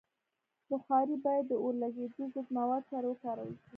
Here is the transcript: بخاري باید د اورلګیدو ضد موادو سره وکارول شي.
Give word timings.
بخاري 0.69 1.15
باید 1.25 1.45
د 1.47 1.53
اورلګیدو 1.63 2.23
ضد 2.33 2.47
موادو 2.57 2.87
سره 2.91 3.05
وکارول 3.09 3.51
شي. 3.59 3.67